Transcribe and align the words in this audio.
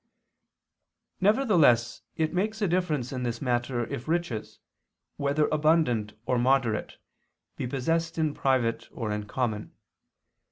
Nevertheless 1.19 2.01
it 2.15 2.33
makes 2.33 2.59
a 2.59 2.67
difference 2.67 3.11
in 3.11 3.21
this 3.21 3.39
matter 3.39 3.85
if 3.85 4.07
riches, 4.07 4.57
whether 5.17 5.47
abundant 5.49 6.13
or 6.25 6.39
moderate, 6.39 6.97
be 7.55 7.67
possessed 7.67 8.17
in 8.17 8.33
private 8.33 8.87
or 8.93 9.11
in 9.11 9.27
common. 9.27 9.75